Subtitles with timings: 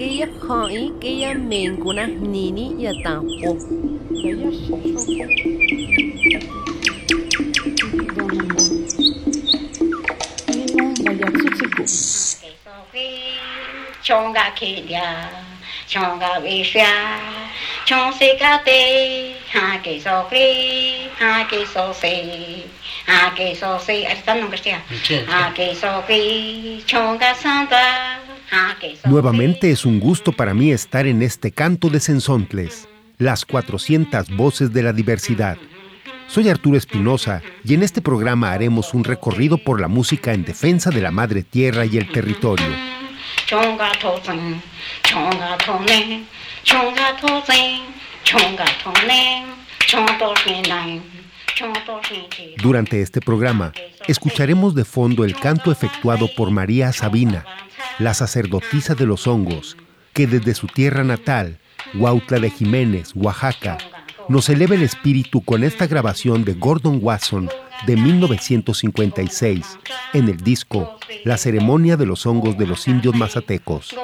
[0.00, 3.26] 给一看，伊给一民国那年年也打火。
[14.02, 15.28] 唱个起呀，
[15.86, 16.80] 唱个为啥？
[17.84, 19.34] 唱谁个的？
[19.52, 21.10] 哈给说谁？
[21.18, 22.64] 哈给说谁？
[23.04, 24.04] 哈给说谁？
[24.04, 24.80] 哎，咱弄个啥？
[25.26, 26.82] 哈给说谁？
[26.86, 27.74] 唱个啥子？
[29.04, 32.88] Nuevamente es un gusto para mí estar en este canto de Sensontles,
[33.18, 35.56] las 400 voces de la diversidad.
[36.26, 40.90] Soy Arturo Espinosa y en este programa haremos un recorrido por la música en defensa
[40.90, 42.66] de la madre tierra y el territorio.
[52.62, 53.72] Durante este programa
[54.06, 57.44] escucharemos de fondo el canto efectuado por María Sabina,
[57.98, 59.76] la sacerdotisa de los hongos,
[60.12, 61.58] que desde su tierra natal,
[61.94, 63.78] Huautla de Jiménez, Oaxaca,
[64.28, 67.48] nos eleva el espíritu con esta grabación de Gordon Watson
[67.86, 69.78] de 1956
[70.12, 73.94] en el disco La ceremonia de los hongos de los indios mazatecos.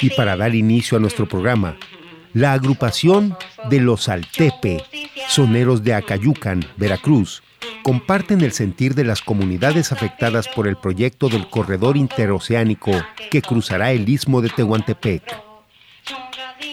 [0.00, 1.76] Y para dar inicio a nuestro programa,
[2.32, 3.36] la agrupación
[3.68, 4.82] de los Altepe,
[5.28, 7.42] soneros de Acayucan, Veracruz,
[7.82, 12.92] comparten el sentir de las comunidades afectadas por el proyecto del corredor interoceánico
[13.30, 15.51] que cruzará el istmo de Tehuantepec.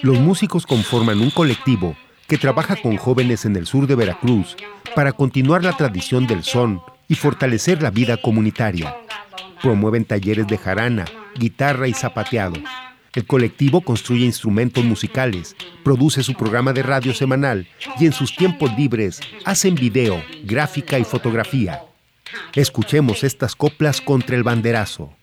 [0.02, 1.96] Los músicos conforman un colectivo
[2.28, 4.56] que trabaja con jóvenes en el sur de Veracruz
[4.96, 8.96] para continuar la tradición del son y fortalecer la vida comunitaria.
[9.62, 11.06] Promueven talleres de jarana,
[11.36, 12.56] guitarra y zapateado.
[13.14, 17.68] El colectivo construye instrumentos musicales, produce su programa de radio semanal
[18.00, 21.82] y en sus tiempos libres hacen video, gráfica y fotografía.
[22.54, 25.14] Escuchemos estas coplas contra el banderazo.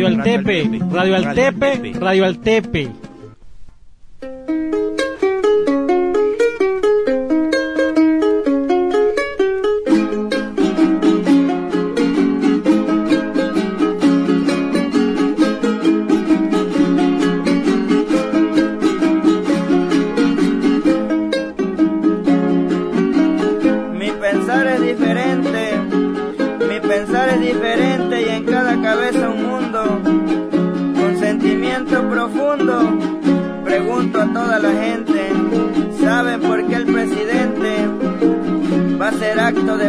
[0.00, 2.99] Radio Altepe, Radio Altepe, Radio Altepe.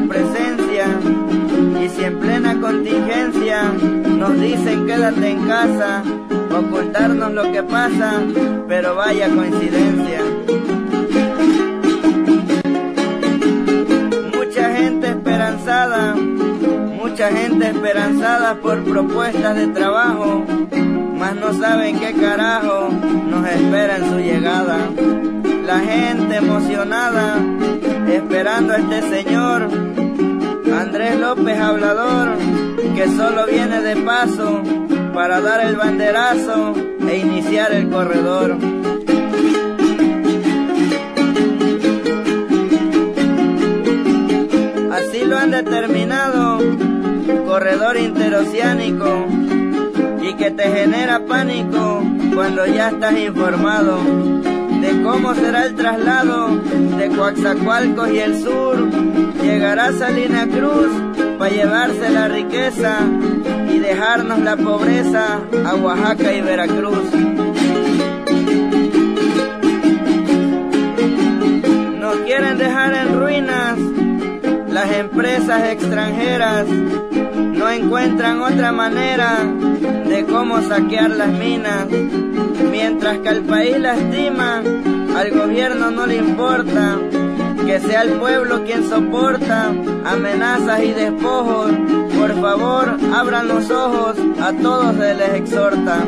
[0.08, 0.86] Presencia?
[1.84, 3.72] Y si en plena contingencia
[4.18, 6.04] nos dicen quédate en casa,
[6.58, 8.22] ocultarnos lo que pasa,
[8.68, 10.22] pero vaya coincidencia.
[14.38, 20.44] Mucha gente esperanzada, mucha gente esperanzada por propuestas de trabajo,
[21.18, 22.90] mas no saben qué carajo
[23.30, 24.78] nos espera en su llegada.
[25.66, 27.36] La gente emocionada,
[28.08, 29.68] esperando a este señor,
[30.74, 32.38] Andrés López Hablador,
[32.96, 34.62] que solo viene de paso
[35.14, 36.74] para dar el banderazo
[37.08, 38.58] e iniciar el corredor.
[44.92, 46.60] Así lo han determinado,
[47.46, 49.26] corredor interoceánico,
[50.22, 53.98] y que te genera pánico cuando ya estás informado
[55.04, 56.50] cómo será el traslado
[56.98, 58.90] de Coaxacualcos y el sur.
[59.42, 60.92] Llegará Salina Cruz
[61.38, 63.00] para llevarse la riqueza
[63.70, 67.14] y dejarnos la pobreza a Oaxaca y Veracruz.
[72.00, 73.78] Nos quieren dejar en ruinas
[74.70, 76.66] las empresas extranjeras
[77.62, 79.38] no encuentran otra manera
[80.08, 81.86] de cómo saquear las minas.
[82.70, 84.62] Mientras que al país lastima,
[85.16, 86.98] al gobierno no le importa
[87.66, 89.72] que sea el pueblo quien soporta
[90.06, 91.72] amenazas y despojos.
[92.18, 96.06] Por favor, abran los ojos, a todos se les exhorta.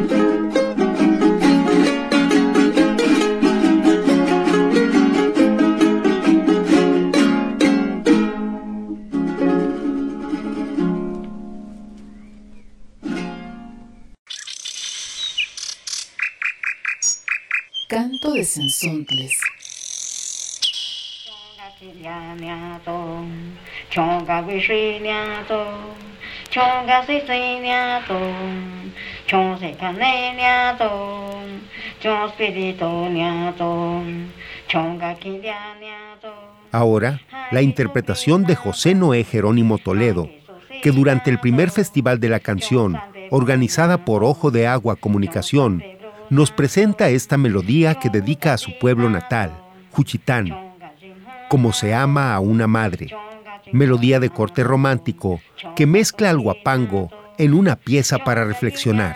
[36.72, 40.30] Ahora, la interpretación de José Noé Jerónimo Toledo,
[40.82, 43.00] que durante el primer Festival de la Canción,
[43.30, 45.84] organizada por Ojo de Agua Comunicación,
[46.34, 49.56] nos presenta esta melodía que dedica a su pueblo natal,
[49.92, 50.74] Juchitán,
[51.48, 53.16] como se ama a una madre,
[53.72, 55.40] melodía de corte romántico
[55.76, 59.16] que mezcla al guapango en una pieza para reflexionar.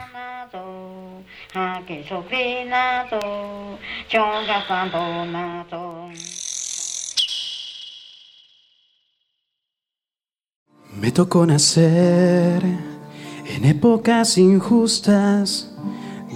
[10.93, 15.73] Me tocó nacer en épocas injustas,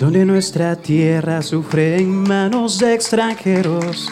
[0.02, 4.10] donde nuestra tierra sufre en manos de extranjeros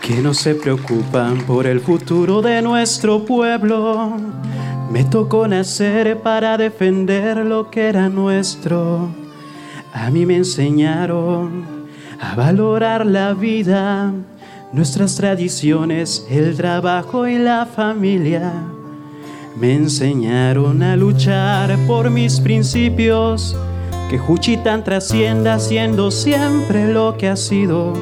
[0.00, 4.16] que no se preocupan por el futuro de nuestro pueblo.
[4.90, 9.10] Me tocó nacer para defender lo que era nuestro.
[9.92, 11.66] A mí me enseñaron
[12.18, 14.10] a valorar la vida,
[14.72, 18.54] nuestras tradiciones, el trabajo y la familia.
[19.54, 23.54] Me enseñaron a luchar por mis principios,
[24.14, 27.94] que Juchitán trascienda siendo siempre lo que ha sido.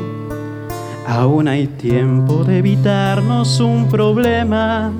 [1.06, 4.92] Aún hay tiempo de evitarnos un problema,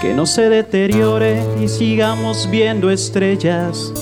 [0.00, 3.92] que no se deteriore y sigamos viendo estrellas,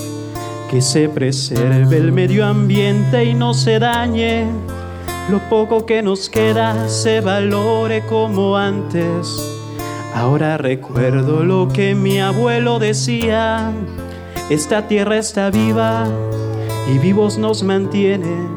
[0.71, 4.47] que se preserve el medio ambiente y no se dañe,
[5.29, 9.27] lo poco que nos queda se valore como antes.
[10.13, 13.73] Ahora recuerdo lo que mi abuelo decía,
[14.49, 16.07] esta tierra está viva
[16.87, 18.47] y vivos nos mantiene.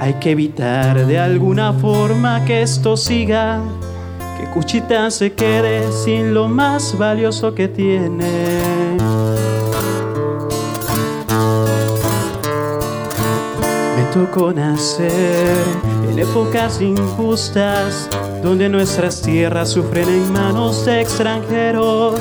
[0.00, 3.60] Hay que evitar de alguna forma que esto siga,
[4.38, 8.60] que Cuchita se quede sin lo más valioso que tiene.
[13.96, 15.56] Me tocó nacer
[16.10, 18.08] en épocas injustas,
[18.42, 22.20] donde nuestras tierras sufren en manos de extranjeros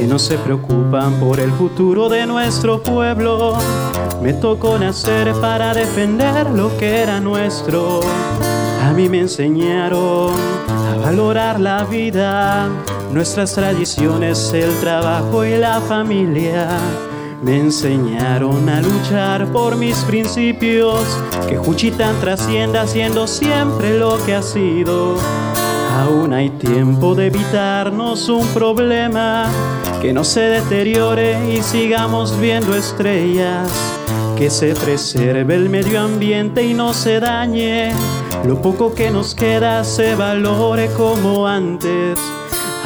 [0.00, 3.58] que no se preocupan por el futuro de nuestro pueblo.
[4.22, 8.00] Me tocó nacer para defender lo que era nuestro.
[8.82, 10.32] A mí me enseñaron
[10.70, 12.70] a valorar la vida,
[13.12, 16.66] nuestras tradiciones, el trabajo y la familia.
[17.42, 21.04] Me enseñaron a luchar por mis principios,
[21.46, 25.16] que Juchitán trascienda siendo siempre lo que ha sido.
[26.00, 29.46] Aún hay tiempo de evitarnos un problema,
[30.00, 33.70] que no se deteriore y sigamos viendo estrellas,
[34.34, 37.92] que se preserve el medio ambiente y no se dañe,
[38.46, 42.18] lo poco que nos queda se valore como antes.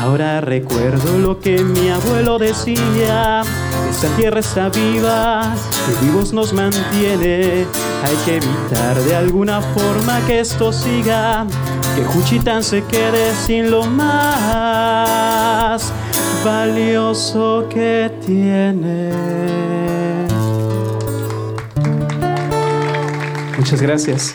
[0.00, 3.42] Ahora recuerdo lo que mi abuelo decía,
[3.88, 5.54] esta tierra está viva,
[5.86, 7.66] que vivos nos mantiene,
[8.02, 11.46] hay que evitar de alguna forma que esto siga,
[11.96, 14.14] que Juchitán se quede sin lo más
[16.44, 19.12] valioso que tiene.
[23.56, 24.34] Muchas gracias.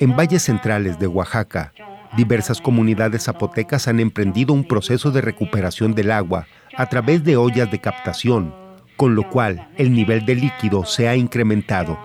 [0.00, 1.72] En valles centrales de Oaxaca,
[2.16, 7.70] diversas comunidades zapotecas han emprendido un proceso de recuperación del agua a través de ollas
[7.70, 8.52] de captación,
[8.96, 11.96] con lo cual el nivel de líquido se ha incrementado.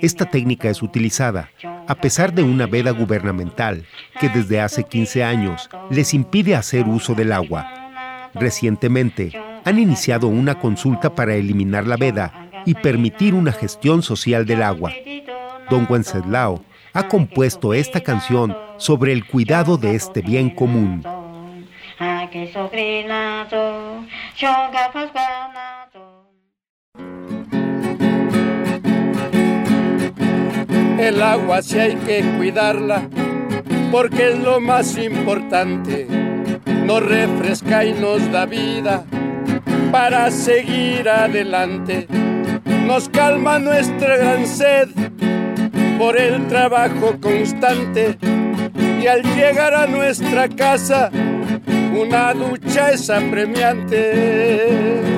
[0.00, 1.50] Esta técnica es utilizada
[1.86, 3.84] a pesar de una veda gubernamental
[4.20, 8.30] que desde hace 15 años les impide hacer uso del agua.
[8.34, 9.32] Recientemente
[9.64, 14.92] han iniciado una consulta para eliminar la veda y permitir una gestión social del agua.
[15.70, 21.02] Don Wenceslao ha compuesto esta canción sobre el cuidado de este bien común.
[31.04, 33.10] El agua sí hay que cuidarla
[33.92, 36.06] porque es lo más importante.
[36.86, 39.04] Nos refresca y nos da vida
[39.92, 42.08] para seguir adelante.
[42.86, 44.88] Nos calma nuestra gran sed
[45.98, 48.16] por el trabajo constante
[49.02, 51.10] y al llegar a nuestra casa
[51.94, 55.13] una ducha es apremiante.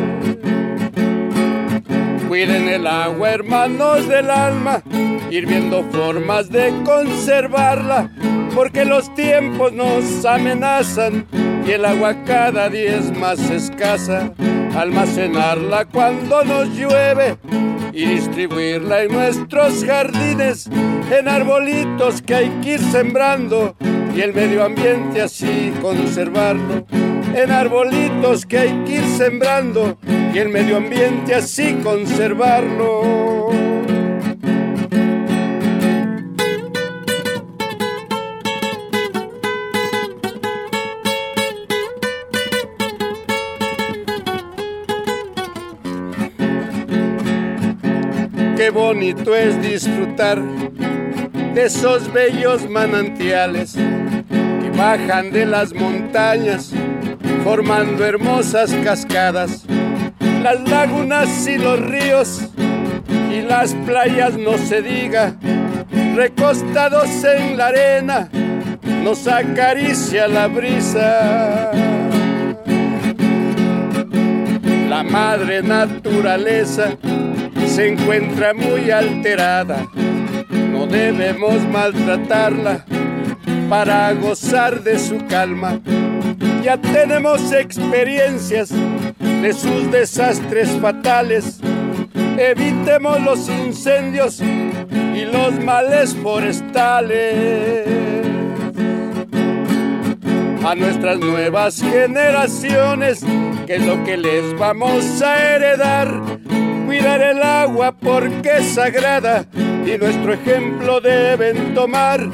[2.37, 4.83] Cuiden el agua, hermanos del alma,
[5.31, 8.11] ir viendo formas de conservarla,
[8.55, 11.25] porque los tiempos nos amenazan
[11.67, 14.35] y el agua cada día es más escasa.
[14.77, 17.39] Almacenarla cuando nos llueve
[17.95, 20.69] y distribuirla en nuestros jardines,
[21.11, 23.75] en arbolitos que hay que ir sembrando
[24.15, 26.85] y el medio ambiente así conservarlo.
[27.37, 29.99] En arbolitos que hay que ir sembrando
[30.33, 33.51] y el medio ambiente así conservarlo.
[48.57, 50.43] Qué bonito es disfrutar
[51.53, 56.73] de esos bellos manantiales que bajan de las montañas
[57.47, 59.65] formando hermosas cascadas,
[60.43, 62.41] las lagunas y los ríos
[63.31, 65.37] y las playas no se diga,
[66.17, 68.29] recostados en la arena
[69.05, 71.71] nos acaricia la brisa.
[74.89, 76.97] La madre naturaleza
[77.65, 79.87] se encuentra muy alterada,
[80.51, 82.85] no debemos maltratarla
[83.69, 85.81] para gozar de su calma.
[86.67, 88.71] Ya tenemos experiencias
[89.21, 91.61] de sus desastres fatales.
[92.37, 97.87] Evitemos los incendios y los males forestales.
[100.65, 103.25] A nuestras nuevas generaciones,
[103.65, 106.21] que es lo que les vamos a heredar?
[106.85, 112.29] Cuidar el agua porque es sagrada y nuestro ejemplo deben tomar.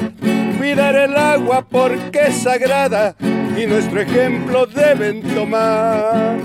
[0.56, 3.14] Cuidar el agua porque es sagrada
[3.56, 6.36] y nuestro ejemplo deben tomar.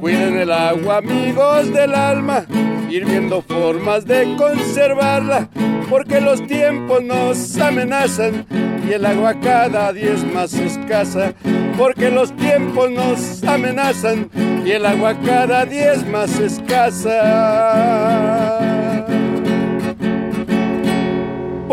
[0.00, 2.44] Cuiden el agua, amigos del alma,
[2.88, 5.48] ir viendo formas de conservarla,
[5.90, 8.46] porque los tiempos nos amenazan
[8.88, 11.34] y el agua cada día es más escasa,
[11.76, 14.30] porque los tiempos nos amenazan
[14.64, 18.25] y el agua cada día es más escasa.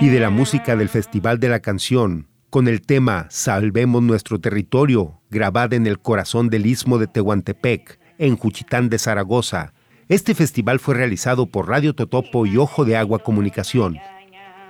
[0.00, 5.20] Y de la música del Festival de la Canción, con el tema Salvemos nuestro territorio,
[5.30, 9.72] grabada en el corazón del istmo de Tehuantepec, en Juchitán de Zaragoza.
[10.08, 13.98] Este festival fue realizado por Radio Totopo y Ojo de Agua Comunicación.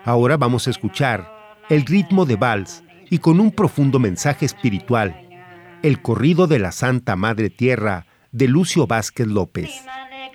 [0.05, 1.31] Ahora vamos a escuchar
[1.69, 5.29] el ritmo de vals y con un profundo mensaje espiritual,
[5.83, 9.71] el corrido de la Santa Madre Tierra de Lucio Vázquez López.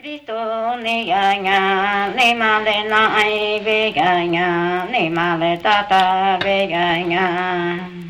[0.05, 0.37] Cristo
[0.85, 5.57] ni ya ya ni ma le na ai ve ya ya ni ma le
[6.45, 8.04] ve ya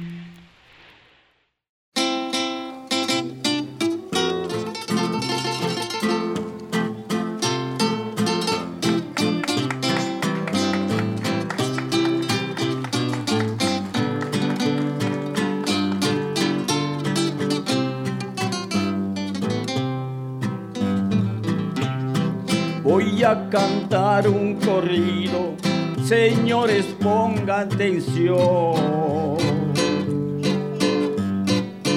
[22.86, 25.56] Voy a cantar un corrido,
[26.04, 28.76] señores pongan atención.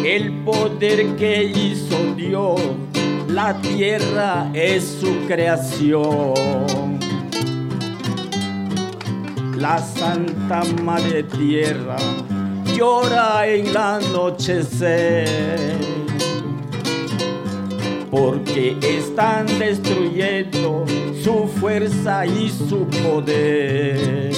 [0.03, 2.59] El poder que hizo Dios,
[3.29, 6.99] la tierra es su creación.
[9.59, 11.99] La Santa Madre Tierra
[12.65, 15.69] llora en la anochecer
[18.11, 20.85] porque están destruyendo
[21.23, 24.33] su fuerza y su poder.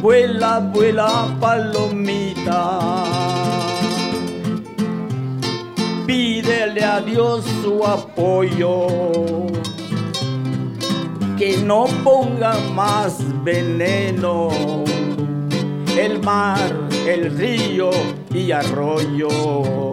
[0.00, 3.04] Vuela, vuela, palomita,
[6.06, 8.88] pídele a Dios su apoyo,
[11.38, 14.48] que no pongan más veneno.
[15.96, 16.72] El mar,
[17.06, 17.90] el río
[18.32, 19.91] y arroyo.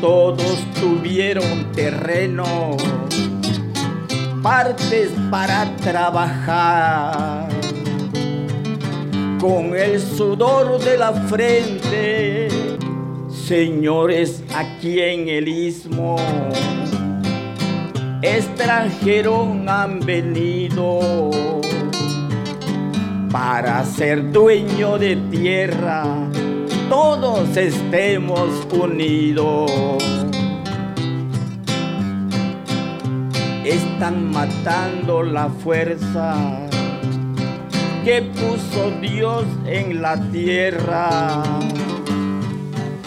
[0.00, 2.76] Todos tuvieron terreno,
[4.42, 7.48] partes para trabajar.
[9.38, 12.48] Con el sudor de la frente,
[13.28, 16.16] señores aquí en el istmo,
[18.22, 21.30] extranjeros han venido
[23.30, 26.29] para ser dueño de tierra,
[26.90, 29.70] todos estemos unidos.
[33.64, 36.34] Están matando la fuerza
[38.04, 41.44] que puso Dios en la tierra.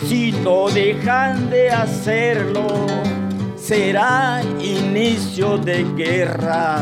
[0.08, 2.68] Si no dejan de hacerlo,
[3.58, 6.80] será inicio de guerra.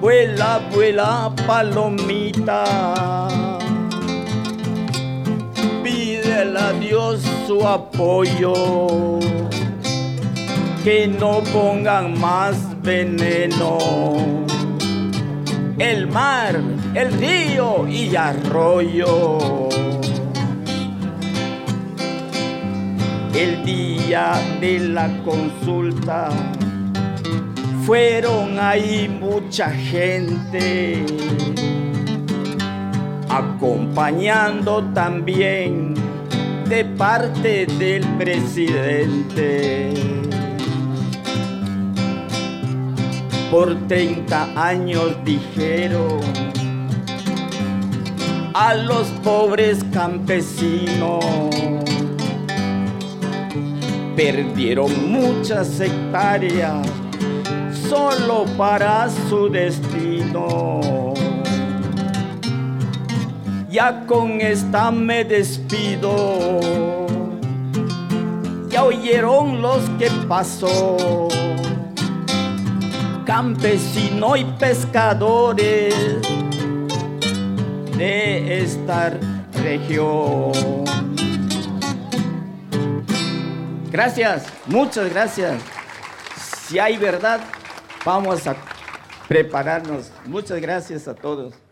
[0.00, 3.45] Vuela, vuela, palomita.
[6.56, 9.18] A Dios su apoyo.
[10.82, 13.78] Que no pongan más veneno
[15.78, 16.58] el mar,
[16.94, 19.68] el río y arroyo.
[23.34, 26.30] El día de la consulta
[27.84, 31.04] fueron ahí mucha gente,
[33.28, 36.05] acompañando también
[36.68, 40.06] de parte del presidente.
[43.50, 46.20] por 30 años dijeron
[48.52, 51.24] a los pobres campesinos.
[54.16, 56.86] Perdieron muchas hectáreas
[57.88, 61.15] solo para su destino.
[63.76, 66.48] Ya con esta me despido.
[68.70, 71.28] Ya oyeron los que pasó
[73.26, 75.94] campesino y pescadores
[77.98, 79.10] de esta
[79.62, 80.52] región.
[83.92, 85.60] Gracias, muchas gracias.
[86.66, 87.40] Si hay verdad,
[88.06, 88.56] vamos a
[89.28, 90.10] prepararnos.
[90.24, 91.65] Muchas gracias a todos.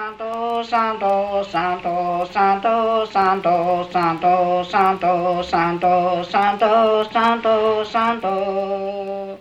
[0.00, 9.40] Santo, santo, santo, santo, santo, santo, santo, santo, santo, santo, santo.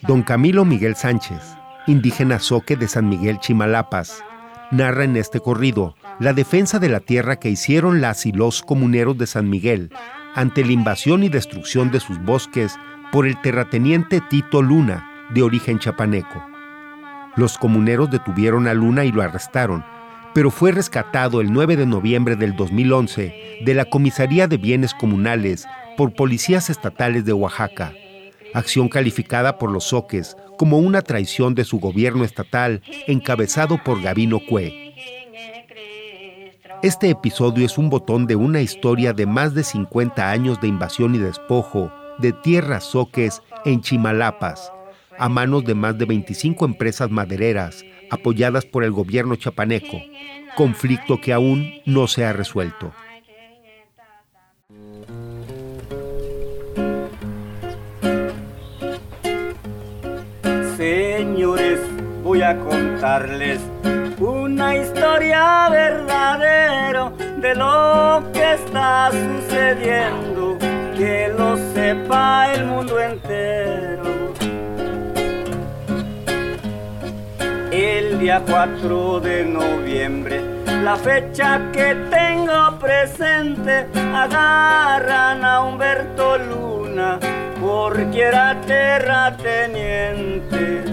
[0.00, 4.24] Don Camilo Miguel Sánchez, indígena soque de San Miguel Chimalapas,
[4.70, 9.18] narra en este corrido la defensa de la tierra que hicieron las y los comuneros
[9.18, 9.90] de San Miguel
[10.34, 12.78] ante la invasión y destrucción de sus bosques
[13.12, 16.55] por el terrateniente Tito Luna, de origen chapaneco.
[17.36, 19.84] Los comuneros detuvieron a Luna y lo arrestaron,
[20.34, 25.66] pero fue rescatado el 9 de noviembre del 2011 de la Comisaría de Bienes Comunales
[25.98, 27.92] por policías estatales de Oaxaca,
[28.54, 34.40] acción calificada por los soques como una traición de su gobierno estatal encabezado por Gabino
[34.40, 34.94] Cue.
[36.82, 41.14] Este episodio es un botón de una historia de más de 50 años de invasión
[41.14, 44.72] y despojo de tierras soques en Chimalapas,
[45.18, 50.00] a manos de más de 25 empresas madereras apoyadas por el gobierno chapaneco,
[50.56, 52.92] conflicto que aún no se ha resuelto.
[60.76, 61.80] Señores,
[62.22, 63.60] voy a contarles
[64.18, 70.58] una historia verdadera de lo que está sucediendo,
[70.96, 73.95] que lo sepa el mundo entero.
[78.18, 80.40] Día 4 de noviembre.
[80.82, 87.18] La fecha que tengo presente, agarran a Humberto Luna
[87.60, 90.84] porque era terrateniente.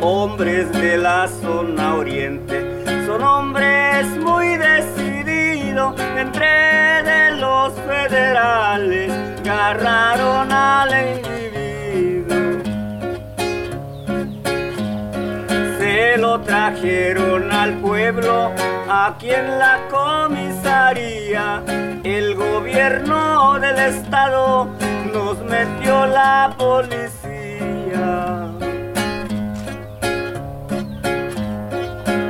[0.00, 9.12] Hombres de la zona oriente son hombres muy decididos entre los federales
[9.72, 10.92] agarraron al
[16.16, 18.52] lo trajeron al pueblo,
[18.88, 21.62] aquí en la comisaría.
[22.04, 24.68] El gobierno del estado
[25.12, 27.12] nos metió la policía.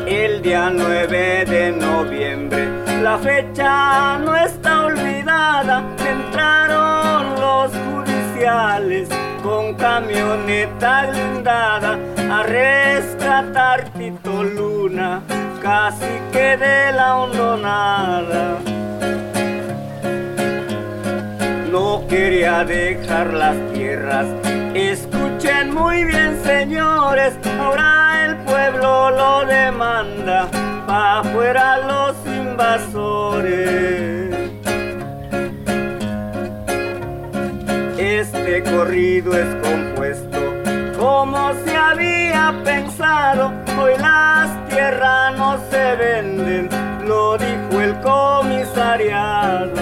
[0.07, 2.69] el día 9 de noviembre.
[3.03, 9.09] La fecha no está olvidada, entraron los judiciales
[9.43, 11.99] con camioneta blindada
[12.33, 15.23] a rescatar Tito Luna,
[15.61, 18.59] casi que de la hondonada.
[21.71, 24.27] No quería dejar las tierras,
[24.73, 30.49] escuchen muy bien señores, ahora el pueblo lo demanda,
[30.87, 33.53] pa' afuera los invasores.
[37.99, 39.92] Este corrido es compuesto
[41.13, 43.53] como se había pensado.
[43.79, 46.69] Hoy las tierras no se venden,
[47.07, 49.75] lo dijo el comisariado.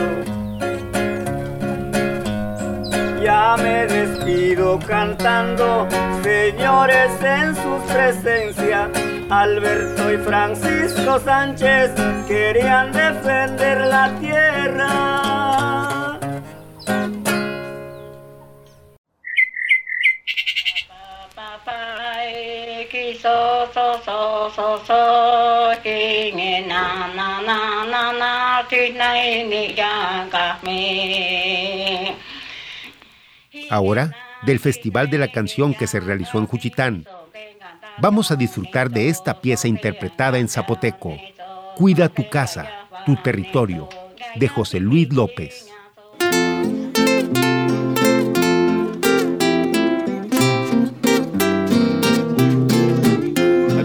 [3.22, 5.86] Ya me despido cantando,
[6.22, 8.90] señores en su presencia.
[9.30, 11.92] Alberto y Francisco Sánchez
[12.26, 15.29] querían defender la tierra.
[33.70, 37.04] Ahora, del Festival de la Canción que se realizó en Juchitán,
[37.98, 41.16] vamos a disfrutar de esta pieza interpretada en zapoteco,
[41.76, 42.68] Cuida tu casa,
[43.06, 43.88] tu territorio,
[44.34, 45.70] de José Luis López.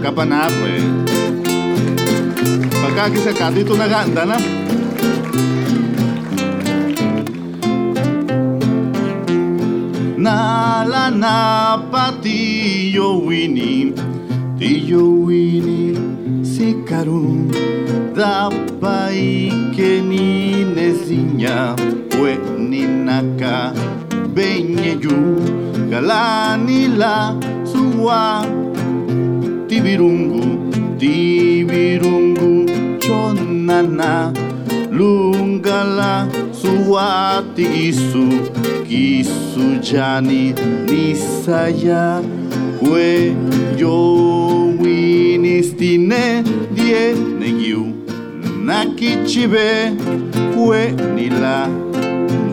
[0.06, 0.84] Acá pues.
[2.70, 4.36] Para acá que se catito una ganda, ¿no?
[10.16, 13.94] Na la na patillo wini,
[14.56, 15.98] tillo wini,
[16.44, 17.50] sikarum,
[18.14, 18.48] da
[18.80, 21.74] pai que ni nezinha,
[22.22, 23.72] we ni naka,
[24.32, 25.42] benye yu,
[25.90, 28.46] galani la suwa,
[29.68, 30.42] tibirungu,
[30.98, 34.32] tibirungu, chonana,
[34.92, 38.26] lungala, suati isu,
[38.88, 40.54] kisu jani,
[40.90, 42.22] nisaya,
[42.80, 43.34] kwe
[43.78, 46.42] yo winistine,
[46.74, 47.86] die negiu,
[48.64, 49.92] nakichibe,
[50.54, 51.68] kwe nila,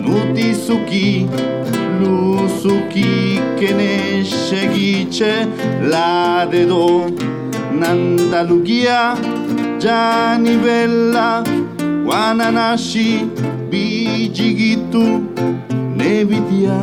[0.06, 1.28] nutisuki,
[2.02, 5.34] lusuki kene segitxe
[5.92, 7.12] la dedo
[7.80, 9.16] nanda lugia
[9.80, 11.44] jani bella
[12.08, 13.10] wananashi
[13.70, 15.04] bijigitu
[15.98, 16.78] nebitia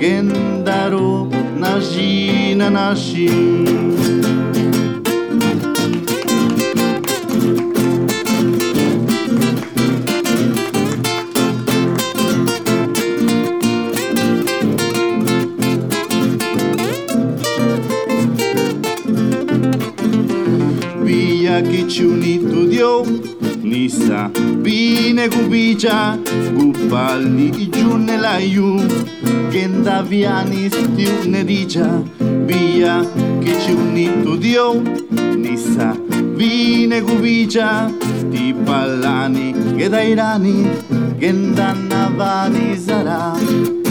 [0.00, 1.28] gendaro
[1.60, 4.33] nashi nanashi nanashi
[21.62, 23.04] Kici unitu dio
[23.62, 24.30] Nisa
[24.62, 26.18] vine gubica
[26.54, 28.80] Gupalni i giunne laiu
[29.50, 32.02] Genda viani stiu ne dicia
[32.46, 33.04] Via
[33.40, 34.82] Kici unitu dio
[35.36, 35.96] Nisa
[36.36, 40.68] vine gubica Sti pallani che dai rani
[41.18, 43.83] Genda navani sarà.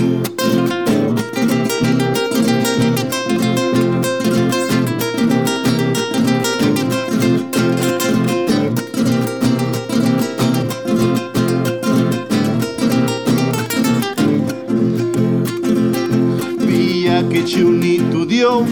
[17.43, 18.65] Etxi unitu dio oh,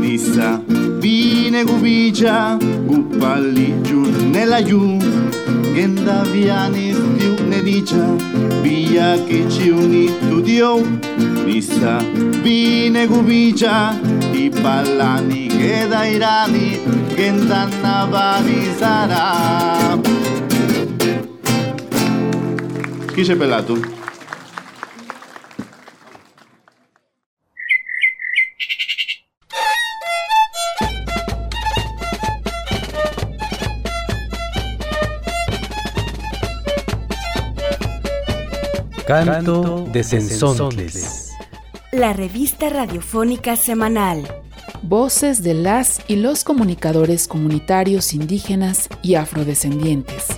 [0.00, 0.62] Niza
[1.00, 2.56] bine gubitza
[2.86, 3.74] Gupali
[4.30, 4.78] nela ju
[5.74, 7.34] Genda bianiz diu
[8.62, 10.86] via che etxi unitu dio oh,
[11.46, 11.98] Niza
[12.44, 13.90] bine gubitza
[14.32, 16.78] Ipalanik eda irani
[17.16, 19.26] Gendan nabanizara
[23.14, 24.01] Chi c'è pelato?
[39.12, 41.32] Canto de Sensontles.
[41.92, 44.26] La revista radiofónica semanal.
[44.80, 50.28] Voces de las y los comunicadores comunitarios indígenas y afrodescendientes.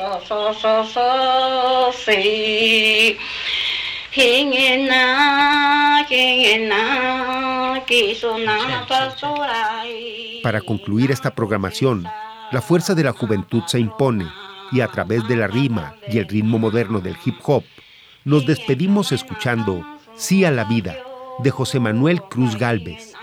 [0.00, 1.69] so so so so
[10.42, 12.04] para concluir esta programación,
[12.50, 14.26] la fuerza de la juventud se impone
[14.72, 17.64] y a través de la rima y el ritmo moderno del hip hop,
[18.24, 20.96] nos despedimos escuchando Sí a la vida
[21.38, 23.14] de José Manuel Cruz Galvez.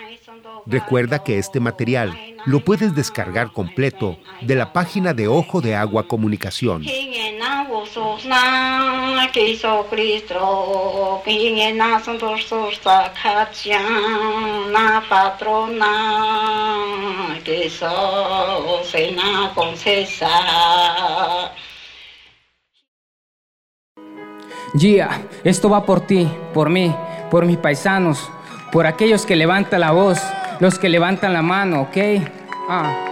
[0.70, 2.14] Recuerda que este material
[2.46, 6.84] lo puedes descargar completo de la página de Ojo de Agua Comunicación.
[24.78, 26.94] Gia, esto va por ti, por mí,
[27.32, 28.30] por mis paisanos,
[28.72, 30.20] por aquellos que levantan la voz,
[30.60, 31.98] los que levantan la mano, ¿ok?
[32.70, 33.04] Ah.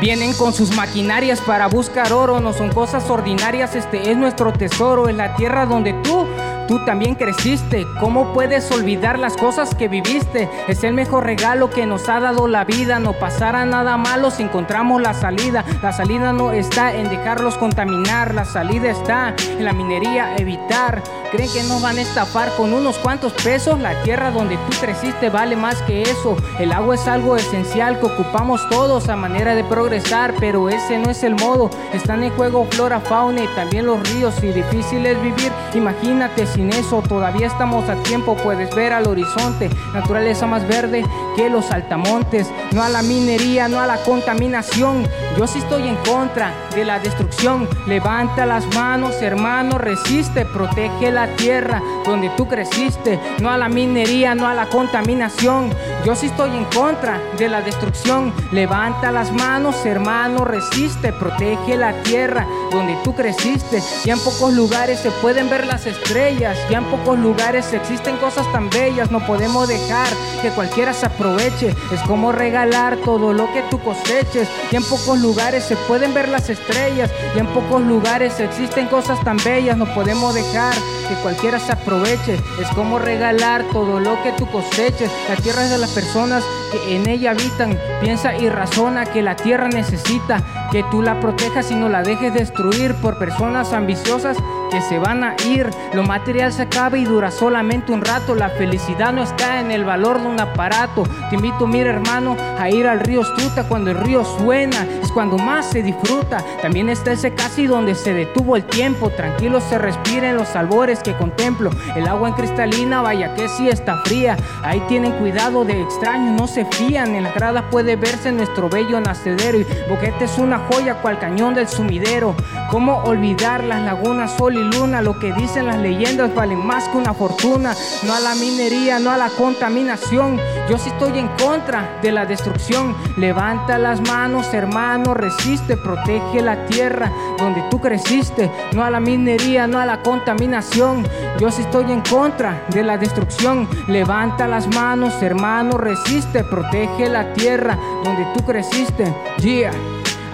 [0.00, 5.08] Vienen con sus maquinarias para buscar oro, no son cosas ordinarias, este es nuestro tesoro,
[5.08, 6.26] es la tierra donde tú
[6.66, 10.48] Tú también creciste, ¿cómo puedes olvidar las cosas que viviste?
[10.66, 14.44] Es el mejor regalo que nos ha dado la vida, no pasará nada malo si
[14.44, 15.64] encontramos la salida.
[15.82, 21.02] La salida no está en dejarlos contaminar, la salida está en la minería evitar.
[21.30, 23.80] ¿Creen que nos van a estafar con unos cuantos pesos?
[23.80, 26.36] La tierra donde tú creciste vale más que eso.
[26.60, 31.10] El agua es algo esencial que ocupamos todos a manera de progresar, pero ese no
[31.10, 31.70] es el modo.
[31.92, 35.50] Están en juego flora, fauna y también los ríos y difícil es vivir.
[35.74, 41.04] Imagínate sin eso todavía estamos a tiempo, puedes ver al horizonte, naturaleza más verde
[41.36, 45.06] que los altamontes, no a la minería, no a la contaminación.
[45.36, 47.68] Yo sí estoy en contra de la destrucción.
[47.86, 54.34] Levanta las manos, hermano, resiste, protege la tierra donde tú creciste, no a la minería,
[54.34, 55.70] no a la contaminación.
[56.04, 58.32] Yo sí estoy en contra de la destrucción.
[58.52, 63.82] Levanta las manos, hermano, resiste, protege la tierra donde tú creciste.
[64.04, 68.50] Ya en pocos lugares se pueden ver las estrellas ya en pocos lugares existen cosas
[68.52, 70.08] tan bellas, no podemos dejar
[70.42, 71.74] que cualquiera se aproveche.
[71.92, 74.48] Es como regalar todo lo que tú coseches.
[74.70, 79.22] Ya en pocos lugares se pueden ver las estrellas, ya en pocos lugares existen cosas
[79.24, 80.74] tan bellas, no podemos dejar
[81.08, 82.34] que cualquiera se aproveche.
[82.60, 85.10] Es como regalar todo lo que tú coseches.
[85.28, 87.78] La tierra es de las personas que en ella habitan.
[88.00, 90.42] Piensa y razona que la tierra necesita
[90.74, 94.36] que tú la protejas y no la dejes destruir por personas ambiciosas
[94.72, 95.70] que se van a ir.
[95.92, 98.34] Lo material se acaba y dura solamente un rato.
[98.34, 101.04] La felicidad no está en el valor de un aparato.
[101.30, 104.84] Te invito, mira hermano, a ir al río Stuta cuando el río suena.
[105.00, 106.42] Es cuando más se disfruta.
[106.60, 109.10] También está ese casi donde se detuvo el tiempo.
[109.10, 111.70] Tranquilo se respira en los albores que contemplo.
[111.94, 114.36] El agua en cristalina, vaya que sí está fría.
[114.64, 117.14] Ahí tienen cuidado de extraños, no se fían.
[117.14, 119.60] En las gradas puede verse nuestro bello nacedero.
[119.60, 122.34] Y Boquete es una joya cual cañón del sumidero.
[122.70, 125.02] ¿Cómo olvidar las lagunas, sol y luna?
[125.02, 127.74] Lo que dicen las leyendas valen más que una fortuna.
[128.04, 130.40] No a la minería, no a la contaminación.
[130.68, 132.96] Yo sí estoy en contra de la destrucción.
[133.16, 138.50] Levanta las manos, hermano, resiste, protege la tierra donde tú creciste.
[138.72, 141.06] No a la minería, no a la contaminación.
[141.38, 143.68] Yo sí estoy en contra de la destrucción.
[143.88, 149.14] Levanta las manos, hermano, resiste, protege la tierra donde tú creciste.
[149.38, 149.72] Yeah.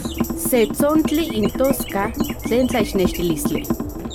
[0.48, 2.12] Se tzontli in tosca
[2.44, 3.64] tlen tlaixnextilistle.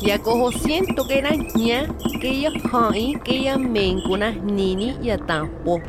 [0.05, 5.81] Ya cojo siento que era ña, que ella hai, que ella mencuna nini ya tampo.